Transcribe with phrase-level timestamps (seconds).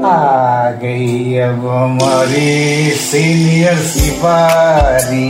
[0.00, 5.28] आ गई अब हमारी सीनियर सिपारी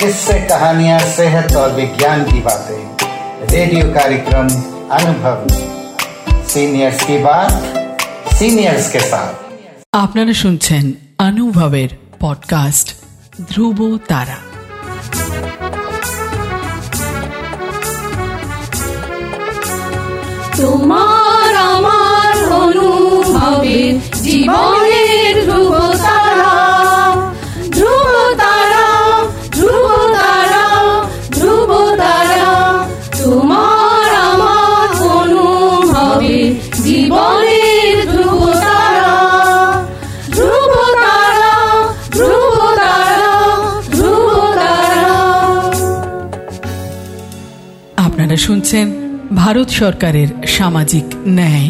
[0.00, 2.82] किससे कहानियां सेहत और विज्ञान की बातें
[3.50, 4.48] रेडियो कार्यक्रम
[4.92, 5.46] अनुभव
[6.48, 7.52] सीनियर्स की बात
[8.34, 9.34] सीनियर्स के साथ
[9.94, 10.84] আপনারা শুনছেন
[11.20, 12.88] অনুভবের পডকাস্ট
[13.50, 13.78] ধ্রুব
[14.08, 14.38] তারা
[20.60, 21.93] তোমার আমার
[23.55, 23.81] অনুভবে
[24.23, 26.53] জীবনের ধ্রুব তারা
[27.71, 28.87] ধ্রুব তারা
[29.55, 30.65] ধ্রুব তারা
[31.35, 32.51] ধ্রুব তারা
[33.19, 36.37] তোমার আমার অনুভবে
[36.83, 39.11] জীবনের ধ্রুব তারা
[40.31, 41.53] ধ্রুব তারা
[42.13, 43.33] ধ্রুব তারা
[43.91, 45.13] ধ্রুব তারা
[48.05, 48.85] আপনারা শুনছেন
[49.35, 51.69] ভারত সরকারের সামাজিক ন্যায়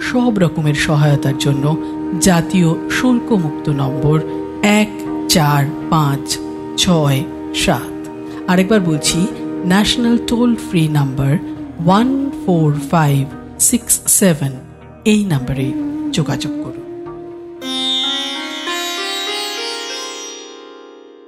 [0.00, 1.64] সব রকমের সহায়তার জন্য
[2.20, 4.20] জাতীয় শুল্কমুক্ত নম্বর
[4.62, 4.90] এক
[5.28, 6.38] চার পাঁচ
[6.78, 7.24] ছয়
[7.54, 7.94] সাত।
[8.48, 9.26] আরেকবার বলছি
[9.64, 11.32] national toll free number
[11.86, 13.26] one four five
[13.60, 14.52] six seven
[15.04, 15.72] এই নাম্বারে
[16.12, 16.86] যোগাযোগ করুন।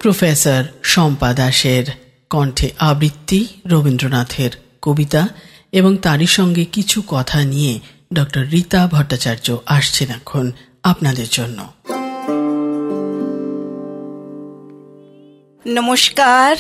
[0.01, 1.85] প্রফেসর শম্পা দাসের
[2.31, 4.51] কণ্ঠে আবৃত্তি রবীন্দ্রনাথের
[4.83, 5.29] কবিতা
[5.73, 7.81] এবং তারই সঙ্গে কিছু কথা নিয়ে
[8.15, 10.53] ডক্টর রীতা ভট্টাচার্য আসছেন এখন
[10.83, 11.59] আপনাদের জন্য।
[15.67, 16.57] নমস্কার,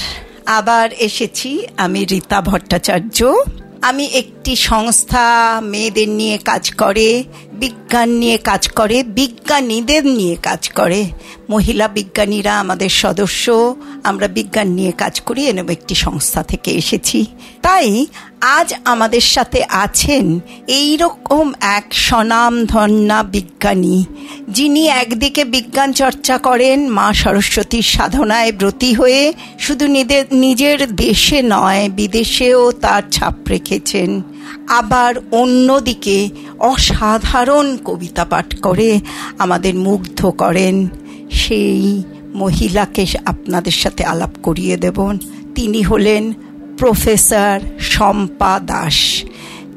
[0.47, 3.35] আবার এসেছি আমি রীতা ভট্টাচার্য।
[3.83, 11.11] আমি একটি সংস্থা, মেয়েদের নিয়ে কাজ করে, বিজ্ঞান নিয়ে কাজ করে, বিজ্ঞানীদের নিয়ে কাজ করে।
[11.51, 17.27] মহিলা বিজ্ঞানীরা আমাদের সদস্য, আমরা বিজ্ঞান নিয়ে কাজ করি, এরকম একটি সংস্থা থেকে এসেছি।
[17.63, 18.07] তাই
[18.43, 24.05] আজ আমাদের সাথে আছেন এই রকম এক স্বনামধন্যা বিজ্ঞানী,
[24.49, 29.87] যিনি একদিকে বিজ্ঞান চর্চা করেন, মা সরস্বতীর সাধনায় ব্রতী হয়ে শুধু
[30.33, 34.23] নিজের দেশে নয়, বিদেশেও তার ছাপ রেখেছেন।
[34.69, 36.29] আবার অন্যদিকে
[36.59, 39.01] অসাধারণ কবিতা পাঠ করে
[39.39, 40.89] আমাদের মুগ্ধ করেন।
[41.31, 42.03] সেই
[42.35, 45.19] মহিলাকে আপনাদের সাথে আলাপ করিয়ে দেবন
[45.55, 46.33] তিনি হলেন
[46.79, 49.23] প্রফেসর শম্পা দাস।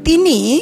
[0.03, 0.61] তিনি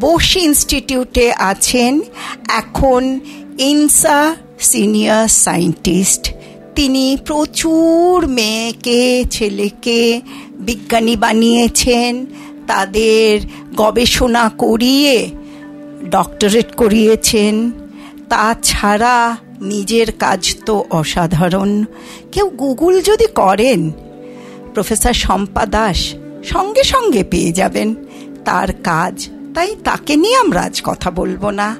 [0.00, 2.00] বোস ইনস্টিটিউটে আছেন।
[2.48, 3.20] এখন
[3.58, 6.32] ইনসা সিনিয়র সায়েন্টিস্ট।
[6.74, 10.20] তিনি প্রচুর মেয়েকে, ছেলেকে
[10.58, 12.26] বিজ্ঞানী বানিয়েছেন।
[12.66, 13.40] তাদের
[13.76, 15.28] গবেষণা করিয়ে
[16.10, 17.70] ডক্টরেট করিয়েছেন।
[18.28, 21.84] তাছাড়া নিজের কাজ তো অসাধারণ।
[22.32, 23.90] কেউ গুগল যদি করেন
[24.78, 26.14] প্রফেসর শম্পা দাস
[26.44, 27.94] সঙ্গে সঙ্গে পেয়ে যাবেন।
[28.44, 31.76] তার কাজ, তাই তাকে নিয়ে আমরা আজ কথা বলব না।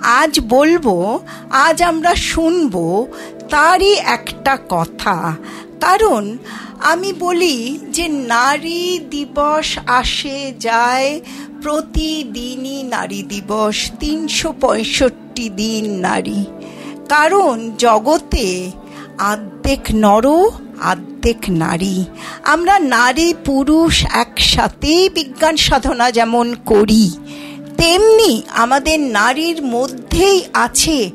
[0.00, 1.18] আজ বলব,
[1.50, 3.06] আজ আমরা শুনব
[3.50, 5.36] তারই একটা কথা।
[5.80, 6.38] কারণ
[6.82, 11.20] আমি বলি যে নারী দিবস আসে যায়,
[11.62, 16.44] প্রতিদিনই নারী দিবস, তিনশো পঁয়ষট্টি দিন নারী।
[17.08, 18.70] কারণ জগতে
[19.18, 20.50] আর্ধেক নর
[20.80, 21.96] আর্ধেক নারী।
[22.42, 23.94] আমরা নারী, পুরুষ
[24.24, 27.06] একসাথেই বিজ্ঞান সাধনা যেমন করি,
[27.76, 31.10] তেমনি আমাদের নারীর মধ্যেই আছে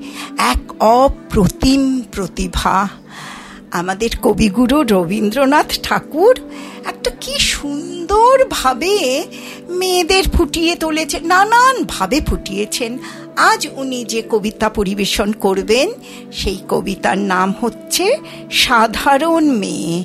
[0.53, 1.81] এক অপ্রতিম
[2.11, 2.87] প্রতিভা।
[3.71, 6.35] আমাদের কবিগুরু রবীন্দ্রনাথ ঠাকুর
[6.85, 8.95] একটা কি সুন্দরভাবে
[9.69, 12.91] মেয়েদের ফুটিয়ে তুলেছে, নানানভাবে ফুটিয়েছেন।
[13.35, 15.91] আজ উনি যে কবিতা পরিবেশন করবেন,
[16.31, 18.17] সেই কবিতার নাম হচ্ছে
[18.51, 20.03] সাধারণ মেয়ে।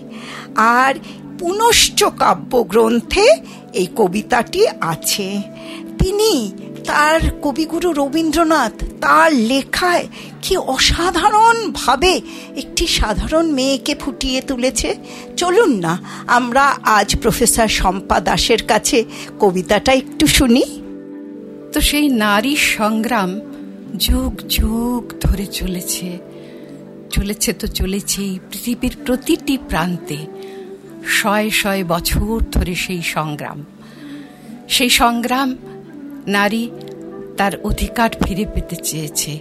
[0.56, 0.94] আর
[1.38, 3.36] পুনশ্চ কাব্যগ্রন্থে
[3.72, 5.42] এই কবিতাটি আছে।
[5.98, 6.52] তিনি
[6.86, 10.08] তার কবিগুরু রবীন্দ্রনাথ, তার লেখায়
[10.42, 12.20] কি অসাধারণভাবে
[12.56, 14.94] একটি সাধারণ মেয়েকে ফুটিয়ে তুলেছে।
[15.36, 19.04] চলুন না, আমরা আজ প্রফেসর শম্পা দাসের কাছে
[19.40, 20.77] কবিতাটা একটু শুনি।
[21.73, 23.41] তো সেই নারী সংগ্রাম
[23.97, 26.19] যুগ যুগ ধরে চলেছে।
[27.11, 30.17] চলেছে তো চলেছেই পৃথিবীর প্রতিটি প্রান্তে।
[31.06, 33.65] শয়ে শয়ে বছর ধরে সেই সংগ্রাম।
[34.69, 35.56] সেই সংগ্রাম
[36.26, 36.70] নারী
[37.37, 39.38] তার অধিকার ফিরে পেতে চেয়েছে।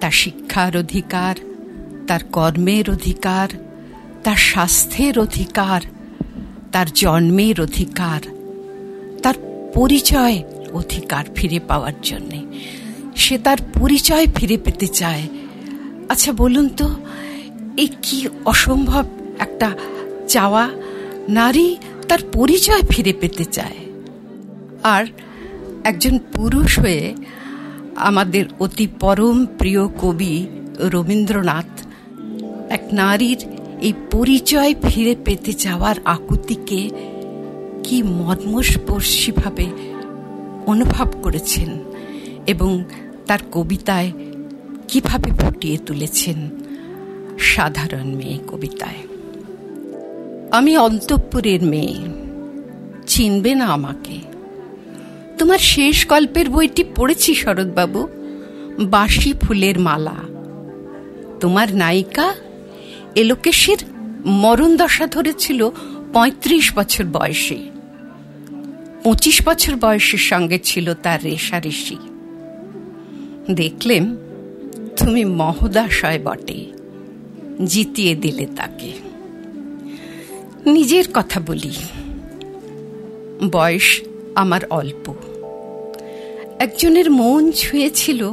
[0.00, 1.34] তার শিক্ষার অধিকার,
[2.06, 3.48] তার কর্মের অধিকার,
[4.24, 5.80] তার স্বাস্থ্যের অধিকার,
[6.72, 8.20] তার জন্মের অধিকার,
[9.22, 9.34] তার
[9.74, 12.42] পরিচয় অধিকার ফিরে পাওয়ার জন্যে।
[13.16, 15.28] সে তার পরিচয় ফিরে পেতে চায়।
[16.08, 16.94] আচ্ছা বলুন তো
[17.76, 19.04] এই কি অসম্ভব
[19.38, 19.76] একটা
[20.28, 20.70] চাওয়া?
[21.28, 21.76] নারী
[22.08, 23.76] তার পরিচয় ফিরে পেতে চায়।
[24.82, 25.04] আর
[25.84, 27.14] একজন পুরুষ হয়ে
[27.96, 30.46] আমাদের অতি পরম প্রিয় কবি
[30.78, 31.86] রবীন্দ্রনাথ
[32.70, 33.44] এক নারীর
[33.80, 36.90] এই পরিচয় ফিরে পেতে চাওয়ার আকুতিকে
[37.84, 39.66] কি মর্মস্পর্শীভাবে
[40.66, 41.84] অনুভব করেছেন
[42.46, 42.84] এবং
[43.26, 44.12] তার কবিতায়
[44.88, 46.50] কীভাবে ফুটিয়ে তুলেছেন
[47.38, 48.98] সাধারণ মেয়ে কবিতায়।
[50.50, 51.94] আমি অন্তঃপুরের মেয়ে,
[53.06, 54.18] চিনবে না আমাকে।
[55.38, 58.08] তোমার শেষ গল্পের বইটি পড়েছি শরৎবাবু
[58.80, 60.16] বাসি ফুলের মালা।
[61.40, 62.34] তোমার নায়িকা
[63.14, 63.76] এলোকেশের
[64.26, 65.70] মরণ দশা ধরেছিল
[66.12, 67.79] পঁয়ত্রিশ বছর বয়সে।
[69.04, 71.96] পঁচিশ বছর বয়সের সঙ্গে ছিল তার রেশারেশি
[73.50, 74.16] দেখলেম
[74.96, 76.66] তুমি মহোদাশয় বটে,
[77.66, 78.92] জিতিয়ে দিলে তাকে।
[80.66, 81.72] নিজের কথা বলি,
[83.52, 84.00] বয়স
[84.34, 85.14] আমার অল্প।
[86.58, 88.32] একজনের মন ছুঁয়েছিল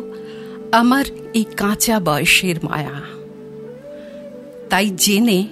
[0.71, 3.01] আমার এই কাঁচা বয়সের মায়া।
[4.69, 5.47] তাই জেনে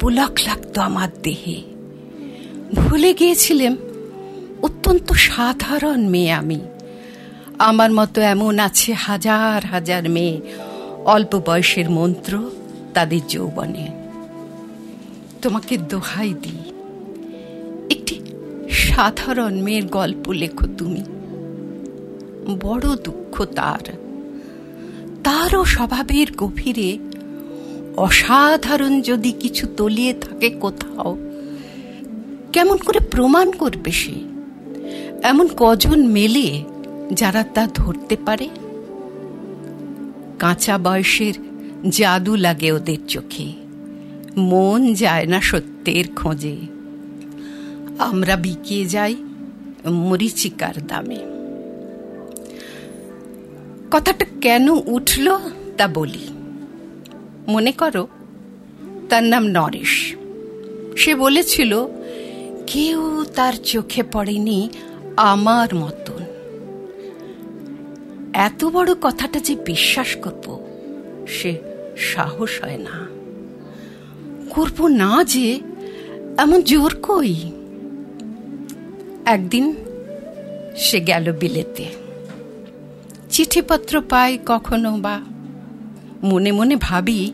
[0.00, 1.62] পুলক লাগতো আমার দেহে।
[2.74, 3.76] ভুলে গিয়েছিলাম
[4.66, 6.60] অত্যন্ত সাধারণ মেয়ে আমি।
[7.58, 10.40] আমার মতো এমন আছে হাজার হাজার মেয়ে,
[11.04, 12.50] অল্প বয়সের মন্ত্র
[12.94, 13.88] তাদের যৌবনে।
[15.42, 16.72] তোমাকে দোহাই দিই।
[17.90, 18.20] একটি
[18.70, 21.02] সাধারণ মেয়ের গল্প লেখো তুমি।
[22.60, 23.92] বড় দুঃখ তার।
[25.24, 26.98] তারও স্বভাবের গভীরে
[27.96, 31.16] অসাধারণ যদি কিছু তলিয়ে থাকে কোথাও,
[32.52, 34.35] কেমন করে প্রমাণ করবে সে?
[35.26, 36.64] এমন কজন মেলে
[37.12, 38.48] যারা তা ধরতে পারে?
[40.38, 41.34] কাঁচা বয়সের
[41.88, 43.52] জাদু লাগে ওদের চোখে।
[44.36, 46.56] মন যায় না সত্যের খোঁজে।
[47.98, 49.16] আমরা বিকিয়ে যাই
[49.86, 51.18] মরিচিকার দামে।
[53.90, 55.38] কথাটা কেন উঠল
[55.76, 56.28] তা বলি।
[57.48, 58.08] মনে করো,
[59.08, 60.16] তার নাম নরেশ।
[60.96, 61.86] সে বলেছিল,
[62.66, 64.68] কেউ তার চোখে পড়েনি
[65.16, 66.24] আমার মতন।
[68.34, 70.66] এত বড় কথাটা যে বিশ্বাস করব,
[71.28, 71.58] সে
[71.96, 73.06] সাহস হয় না।
[74.50, 75.60] করব না যে,
[76.38, 77.34] এমন জোর কই?
[79.24, 79.74] একদিন
[80.76, 81.84] সে গেল বিলেতে।
[83.30, 85.20] চিঠিপত্র পাই কখনো বা
[86.22, 87.32] মনে মনে ভাবি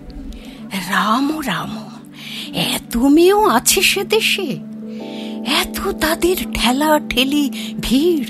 [0.72, 2.00] রাম রাম
[2.54, 4.72] এত মেয়েও আছে সে দেশে?
[6.00, 8.26] তাদের ঠেলা, ঠেলি, ভিড়।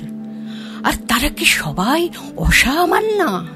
[0.84, 3.46] আর তারা কি সবাই অসামান্য?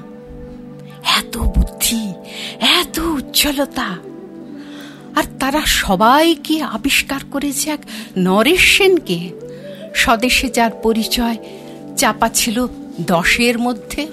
[1.17, 2.13] এত বুদ্ধি,
[2.59, 3.97] এত উজ্জ্বলতা।
[5.15, 7.79] আর তারা সবাই কি আবিষ্কার করেছে এক
[8.17, 9.31] নরেশ সেনকে?
[9.95, 11.37] স্বদেশে যার পরিচয়
[11.97, 12.67] চাপা ছিল
[13.01, 14.07] দশের মধ্যে।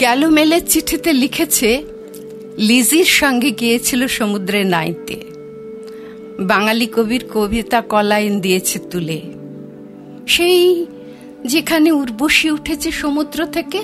[0.00, 1.84] গেল মেলের চিঠিতে লিখেছে,
[2.58, 5.35] লিজির সঙ্গে গিয়েছিল সমুদ্রে নাইতে।
[6.40, 9.20] বাঙালি কবির কবিতা কলাইন দিয়েছে তুলে।
[10.26, 10.86] সেই
[11.46, 13.82] যেখানে উর্বশী উঠেছে সমুদ্র থেকে,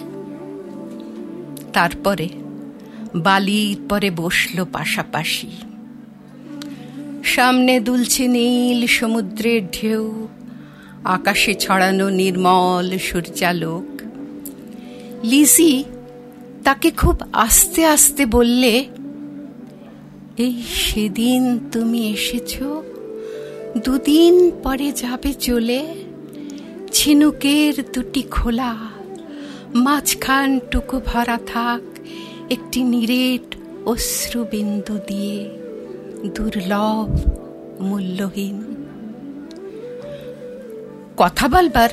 [1.72, 2.28] তারপরে
[3.14, 5.50] বালির পরে বসল পাশাপাশি।
[7.24, 10.28] সামনে দুলছে নীল সমুদ্রের ঢেউ,
[11.04, 14.02] আকাশে ছড়ানো নির্মল সূর্যালোক।
[15.24, 15.84] লিজি
[16.64, 18.84] তাকে খুব আস্তে আস্তে বললে
[20.36, 22.52] এই সেদিন তুমি এসেছ,
[23.84, 25.82] দুদিন পরে যাবে চলে,
[26.92, 28.72] ঝিনুকের দুটি খোলা
[29.74, 31.82] মাঝখান টুকু ভরা থাক,
[32.50, 33.48] একটি নিরেট
[33.86, 35.38] অশ্রুবিন্দু দিয়ে,
[36.34, 37.10] দুর্লভ,
[37.80, 38.58] মূল্যহীন।
[41.16, 41.90] কথা বলবার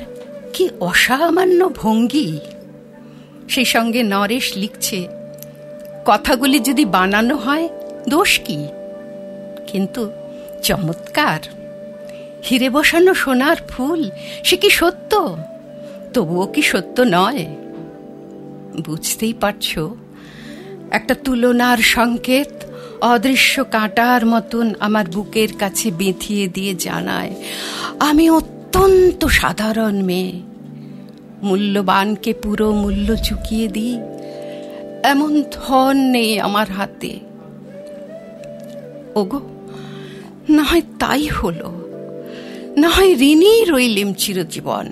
[0.54, 2.30] কি অসামান্য ভঙ্গি?
[3.48, 5.08] সেই সঙ্গে নরেশ লিখছে,
[6.04, 7.68] কথাগুলি যদি বানানো হয়
[8.10, 8.60] দোষ কি?
[9.66, 10.02] কিন্তু
[10.62, 11.40] চমৎকার।
[12.46, 14.00] হিরে বসানো সোনার ফুল,
[14.44, 15.12] সে কি সত্য?
[16.14, 17.42] তবুও কি সত্য নয়?
[18.84, 19.68] বুঝতেই পারছ?
[20.90, 22.52] একটা তুলনার সংকেত,
[23.02, 27.32] অদৃশ্য কাঁটার মতন আমার বুকের কাছে বেঁধিয়ে দিয়ে জানায়,
[28.00, 30.32] আমি অত্যন্ত সাধারণ মেয়ে।
[31.42, 33.94] মূল্যবানকে পুরো মূল্য চুকিয়ে দিই।
[35.04, 37.12] এমন ধন নেই আমার হাতে।
[39.14, 39.40] ওগো,
[40.48, 41.72] না হয় তাই হলো।
[42.76, 44.86] না হয় ঋণই রইলেম চিরজীবন।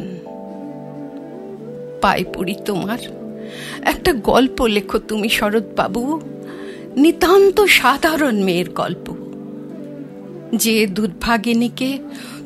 [2.00, 2.98] পায়ে পড়ি তোমার,
[3.82, 6.20] একটা গল্প লেখো তুমি শরৎবাবু,
[6.96, 9.14] নিতান্ত সাধারণ মেয়ের গল্প।
[10.54, 11.98] যে দুর্ভাগিনীকে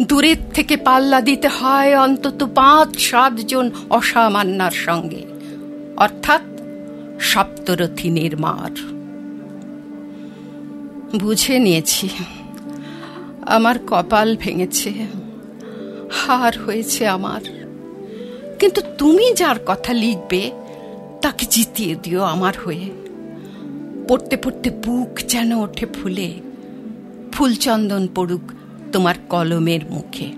[0.02, 5.26] দূরের থেকে পাল্লা দিতে হয় অন্তত পাঁচ সাতজন অসামান্যার সঙ্গে,
[5.96, 6.40] অর্থাৎ
[7.20, 8.91] সপ্তরথী নির্মার
[11.20, 12.08] বুঝে নিয়েছি।
[13.46, 14.92] আমার কপাল ভেঙেছে।
[16.10, 17.40] হার হয়েছে আমার।
[18.58, 20.50] কিন্তু তুমি যার কথা লিখবে,
[21.22, 22.90] তাকে জিতিয়ে দিও আমার হয়ে।
[24.08, 26.34] পড়তে পড়তে বুক যেন ওঠে ফুলে।
[27.32, 28.40] ফুলচন্দন পড়ুক
[28.92, 30.28] তোমার কলমের মুখে।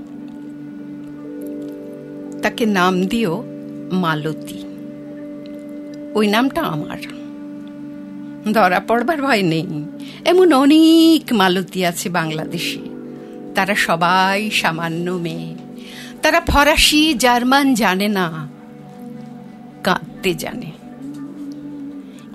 [2.43, 3.45] তাকে নাম দিও
[3.93, 4.59] মালতী।
[6.15, 7.24] ওই নামটা আমার।
[8.53, 9.67] ধরা পড়বার ভয় নেই।
[10.25, 12.79] এমন অনেক মালতী আছে বাংলাদেশে।
[13.55, 15.55] তারা সবাই সামান্য মেয়ে।
[16.23, 18.49] তারা ফরাসি, জার্মান জানে না,
[19.83, 20.73] কাঁদতে জানে।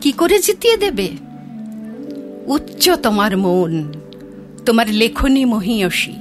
[0.01, 1.07] কি করে জিতিয়ে দেবে?
[2.45, 3.93] উচ্চ তোমার মন,
[4.65, 6.13] তোমার লেখনী মহিয়সী।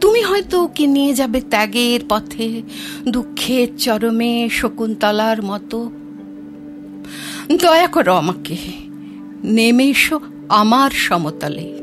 [0.00, 2.62] তুমি হয়তো ওকে নিয়ে যাবে ত্যাগের পথে,
[3.08, 5.90] দুঃখের চরমে শকুন্তলার মতো।
[7.52, 8.56] দয়া করো আমাকে।
[9.44, 11.74] নেমে এসো আমার সমতলে।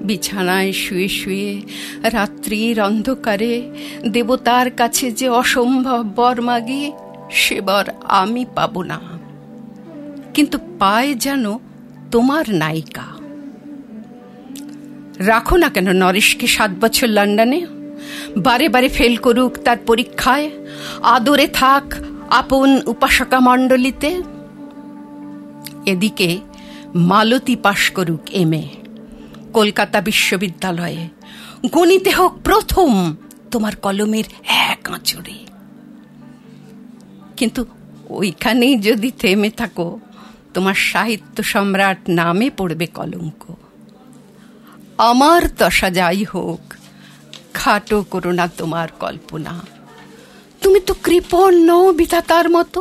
[0.00, 1.62] বিছানায় শুয়ে শুয়ে
[2.02, 3.70] রাত্রির অন্ধকারে
[4.08, 6.92] দেবতার কাছে যে অসম্ভব বর মাগি
[7.30, 9.00] সে বর আমি পাব না।
[10.34, 11.58] কিন্তু পায় যেন
[12.10, 13.02] তোমার নায়িকা।
[15.18, 17.66] রাখো না কেন নরেশকে সাত বছর লন্ডনে।
[18.36, 20.50] বারে বারে ফেল করুক তার পরীক্ষায়।
[21.02, 21.94] আদরে থাক
[22.30, 24.22] আপন উপাসকা মণ্ডলীতে
[25.92, 26.28] এদিকে
[26.94, 28.64] মালতী পাশ করুক এম এ
[29.52, 31.02] কলকাতা বিশ্ববিদ্যালয়ে।
[31.72, 33.16] গণিতে হোক প্রথম,
[33.50, 35.36] তোমার কলমের এক আঁচড়ে।
[37.36, 37.60] কিন্তু
[38.10, 39.88] ওইখানেই যদি থেমে থাকো,
[40.54, 43.42] তোমার সাহিত্য সম্রাট নামে পড়বে কলঙ্ক।
[44.98, 46.62] আমার দশা যাই হোক,
[47.54, 49.54] খাটো করো না তোমার কল্পনা।
[50.62, 52.80] তুমি তো কৃপণ নও বিধাতার মতো।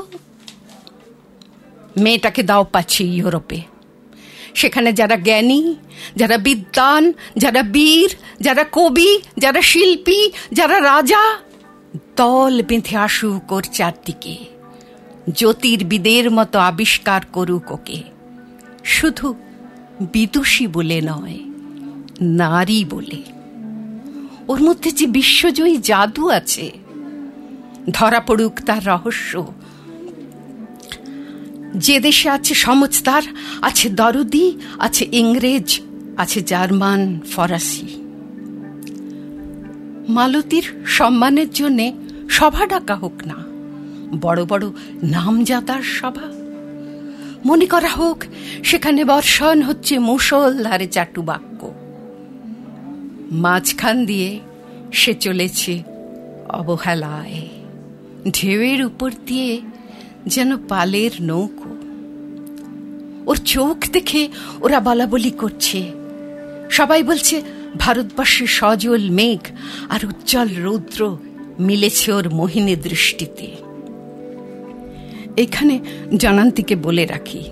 [1.99, 3.61] মেয়েটাকে দাও পাচ্ছি ইউরোপে।
[4.55, 5.75] সেখানে যারা জ্ঞানী,
[6.15, 11.23] যারা বিদ্বান, যারা বীর, যারা কবি, যারা শিল্পী, যারা রাজা,
[12.15, 14.35] দল বেঁধে আসুক ওর চারদিকে।
[15.31, 18.03] জ্যোতির্বিদের মতো আবিষ্কার করুক ওকে।
[18.83, 19.35] শুধু
[20.13, 21.39] বিদুষী বলে নয়,
[22.21, 23.23] নারী বলে।
[24.47, 26.71] ওর মধ্যে যে বিশ্বজয়ী জাদু আছে,
[27.89, 29.45] ধরা পড়ুক তার রহস্য।
[31.75, 33.23] যে দেশে আছে সমজদার
[33.61, 35.81] আছে দরদি, আছে ইংরেজ,
[36.17, 37.87] আছে জার্মান, ফরাসি।
[40.09, 41.93] মালতীর সম্মানের জন্যে
[42.29, 43.37] সভা ডাকা হোক না,
[44.21, 44.65] বড় বড়
[45.03, 46.27] নামজাদার সভা।
[47.45, 48.23] মনে করা হোক,
[48.63, 51.71] সেখানে বর্ষণ হচ্ছে মুসলধারে চাটু বাক্য।
[53.31, 54.39] মাঝখান দিয়ে
[54.91, 55.83] সে চলেছে
[56.49, 57.41] অবহেলায়,
[58.31, 59.61] ঢেউয়ের উপর দিয়ে
[60.27, 61.69] যেন পালের নৌকো।
[63.29, 64.27] ওর চোখ দেখে
[64.61, 65.91] ওরা বলাবলি করছে।
[66.69, 67.41] সবাই বলছে,
[67.77, 69.39] ভারতবর্ষের সজল মেঘ
[69.89, 71.17] আর উজ্জ্বল রৌদ্র
[71.59, 73.55] মিলেছে ওর মোহিনী দৃষ্টিতে।
[75.37, 75.79] এখানে
[76.17, 77.43] জনান্তিকে বলে রাখি,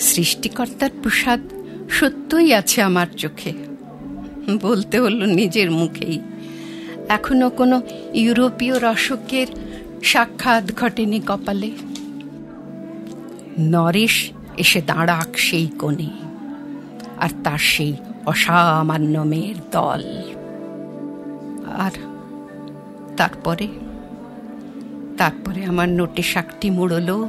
[0.00, 1.40] সৃষ্টিকর্তার প্রসাদ
[1.90, 3.52] সত্যই আছে আমার চোখে।
[4.60, 6.20] বলতে হলো নিজের মুখেই।
[7.08, 7.82] এখনও কোনো
[8.14, 9.46] ইউরোপীয় রসকের
[10.02, 11.70] সাক্ষাৎ ঘটেনি কপালে।
[13.58, 16.10] নরেশ এসে দাঁড়াক সেই কোণে,
[17.18, 20.02] আর তার সেই অসামান্য মেয়ের দল।
[21.66, 21.94] আর
[23.16, 23.68] তারপরে
[25.18, 27.28] তারপরে আমার নোটে শাকটি মুড়লো,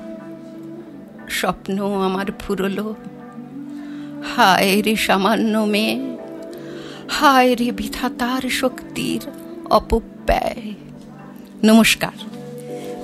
[1.30, 2.96] স্বপ্ন আমার ফুরলো।
[4.36, 6.18] হায় রে সামান্য মেয়ে,
[7.10, 9.22] হায় রে বিধাতার শক্তির
[9.70, 10.74] অপব্যয়।
[11.64, 12.18] নমস্কার।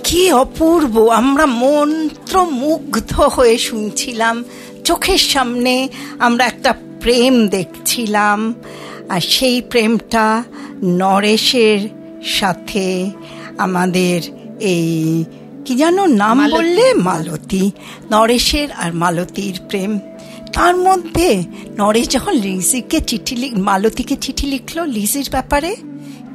[0.09, 4.43] কি অপূর্ব আমরা মন্ত্রমুগ্ধ হয়ে শুনছিলাম।
[4.83, 5.87] চোখের সামনে
[6.19, 8.53] আমরা একটা প্রেম দেখছিলাম
[9.09, 10.43] আর সেই প্রেমটা
[10.83, 11.79] নরেশের
[12.23, 13.11] সাথে
[13.57, 14.21] আমাদের
[14.59, 15.23] এই
[15.65, 16.93] কি যেন নাম বললে?
[16.93, 17.71] মালতী।
[18.11, 19.99] নরেশের আর মালতীর প্রেম।
[20.53, 21.43] তার মধ্যে
[21.77, 25.75] নরেশ যখন লিজিকে চিঠি লিখ মালতীকে চিঠি লিখলো লিজির ব্যাপারে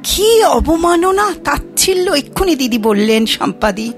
[0.05, 3.93] কি অবমাননা, তাচ্ছিল্য এক্ষুনি দিদি বললেন সম্পাদি।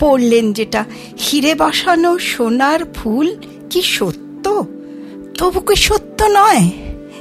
[0.00, 0.84] পড়লেন যেটা,
[1.18, 3.36] হিরে বসানো সোনার ফুল
[3.70, 4.64] কি সত্য?
[5.38, 6.70] তবু কি সত্য নয়?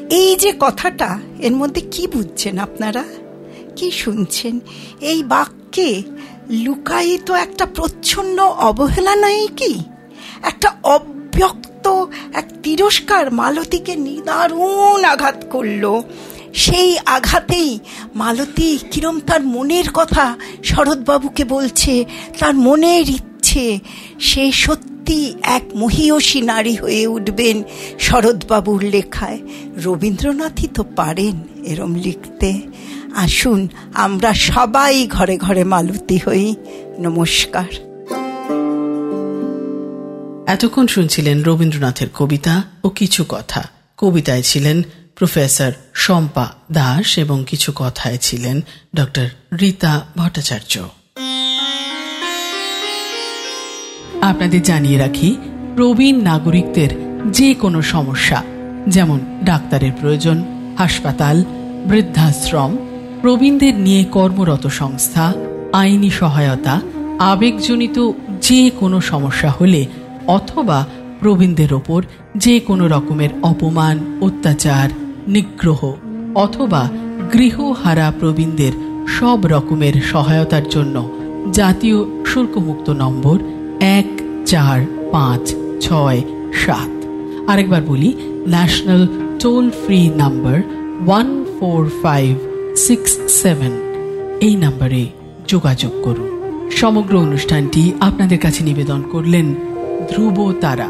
[0.10, 3.04] এই যে কথাটা, এর মধ্যে কি বুঝছেন আপনারা?
[3.76, 4.60] কি শুনছেন?
[5.02, 6.04] এই বাক্যে
[6.50, 9.84] লুকায়িত একটা প্রচ্ছন্ন অবহেলা নয় কি?
[10.44, 16.02] একটা অব্যক্ত এক তিরস্কার মালতীকে নিদারুণ আঘাত করল।
[16.54, 17.80] সেই আঘাতেই
[18.16, 22.06] মালতী কিরম তার মনের কথা শরৎবাবুকে বলছে,
[22.40, 23.80] তার মনের ইচ্ছে,
[24.20, 27.64] সে সত্যি এক মহিয়সী নারী হয়ে উঠবেন
[28.00, 29.40] শরৎবাবুর লেখায়।
[29.84, 32.62] রবীন্দ্রনাথই তো পারেন এরম লিখতে।
[33.16, 36.56] আসুন, আমরা সবাই ঘরে ঘরে মালতী হই।
[37.00, 37.66] নমস্কার।
[40.48, 43.64] এতক্ষণ শুনছিলেন রবীন্দ্রনাথের কবিতা ও কিছু কথা।
[43.98, 44.82] কবিতায় ছিলেন
[45.22, 48.62] প্রফেসর শম্পা দাস এবং কিছু কথায় ছিলেন
[48.96, 49.28] ডক্টর
[49.62, 50.80] রীতা ভট্টাচার্য।
[54.22, 55.36] আপনাদের জানিয়ে রাখি,
[55.76, 56.90] প্রবীণ নাগরিকদের
[57.32, 58.44] যে কোনো সমস্যা,
[58.88, 60.44] যেমন ডাক্তারের প্রয়োজন,
[60.78, 61.44] হাসপাতাল,
[61.86, 62.78] বৃদ্ধাশ্রম,
[63.22, 65.34] প্রবীণদের নিয়ে কর্মরত সংস্থা,
[65.74, 66.82] আইনি সহায়তা,
[67.20, 69.86] আবেগজনিত যে কোনো সমস্যা হলে
[70.28, 70.86] অথবা
[71.20, 72.04] প্রবীণদের ওপর
[72.38, 74.90] যে কোনো রকমের অপমান, অত্যাচার
[75.28, 75.94] নিগ্রহ
[76.36, 76.90] অথবা
[77.34, 78.72] গৃহহারা প্রবীণদের
[79.08, 81.10] সব রকমের সহায়তার জন্য।
[81.54, 83.40] জাতীয় শুল্কমুক্ত নম্বর
[83.80, 84.82] এক চার
[85.12, 86.22] পাঁচ ছয়
[86.54, 87.06] সাত।
[87.50, 88.14] আরেকবার বলি,
[88.48, 89.08] national
[89.40, 90.62] toll free number
[91.08, 92.38] one four five
[92.78, 93.72] six seven.
[94.42, 95.08] এই নাম্বারে
[95.48, 96.32] যোগাযোগ করুন।
[96.72, 99.56] সমগ্র অনুষ্ঠানটি আপনাদের কাছে নিবেদন করলেন
[100.10, 100.90] ধ্রুব তারা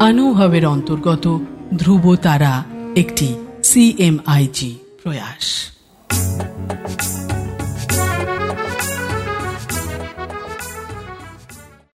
[0.00, 1.38] অনুভবের অন্তর্গত
[1.78, 2.64] ধ্রুব তারা
[2.96, 3.34] একটি
[3.72, 4.70] সিএমআইজি
[5.02, 5.71] প্রয়াস